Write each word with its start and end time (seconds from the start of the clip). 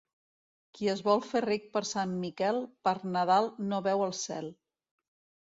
Qui 0.77 0.87
es 0.93 1.03
vol 1.07 1.21
fer 1.31 1.41
ric 1.45 1.67
per 1.77 1.83
Sant 1.89 2.15
Miquel, 2.23 2.59
per 2.89 2.95
Nadal 3.19 3.53
no 3.75 3.83
veu 3.91 4.09
el 4.09 4.19
cel. 4.23 4.51